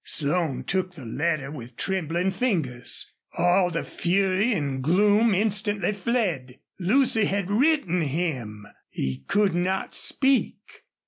Slone 0.03 0.63
took 0.63 0.95
the 0.95 1.05
letter 1.05 1.51
with 1.51 1.75
trembling 1.77 2.31
fingers. 2.31 3.13
All 3.37 3.69
the 3.69 3.83
fury 3.83 4.51
and 4.53 4.81
gloom 4.83 5.35
instantly 5.35 5.91
fled. 5.93 6.57
Lucy 6.79 7.25
had 7.25 7.51
written 7.51 8.01
him! 8.01 8.65
He 8.89 9.19
could 9.27 9.53
not 9.53 9.93
speak. 9.93 10.57